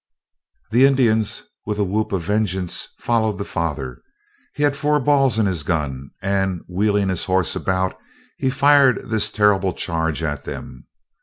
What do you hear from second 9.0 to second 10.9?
this terrible charge at them.